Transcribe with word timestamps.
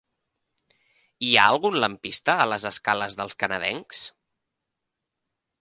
Hi 1.27 1.33
ha 1.35 1.43
algun 1.49 1.77
lampista 1.83 2.37
a 2.37 2.49
les 2.53 2.67
escales 2.71 3.21
dels 3.21 3.39
Canadencs? 3.45 4.05